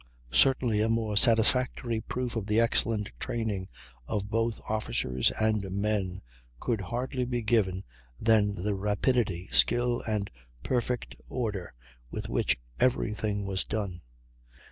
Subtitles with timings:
[0.33, 3.69] Certainly a more satisfactory proof of the excellent training
[4.07, 6.23] of both officers and men
[6.59, 7.83] could hardly be given
[8.19, 10.31] than the rapidity, skill, and
[10.63, 11.75] perfect order
[12.09, 14.01] with which every thing was done.